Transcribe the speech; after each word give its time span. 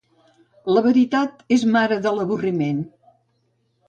La 0.77 0.81
veritat 0.85 1.43
és 1.57 1.65
mare 1.75 1.97
de 2.05 2.13
l'avorriment. 2.21 2.81